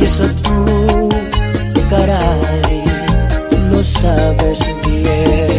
Y 0.00 0.04
eso 0.04 0.24
tú, 0.42 1.08
caray, 1.90 2.84
tú 3.50 3.58
lo 3.70 3.82
sabes 3.82 4.60
bien. 4.86 5.53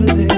verte. 0.00 0.33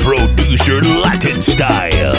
producer 0.00 0.80
Latin 0.82 1.40
style. 1.40 2.17